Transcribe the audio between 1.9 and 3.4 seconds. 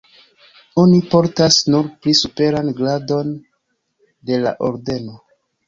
pli superan gradon